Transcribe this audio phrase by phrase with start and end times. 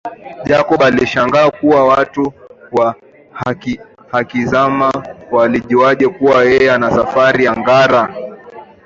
[0.45, 2.33] Jacob alishangaa kuwa watu
[2.71, 2.95] wa
[4.11, 8.15] Hakizimana walijuaje kuwa yeye ana safari ya Ngara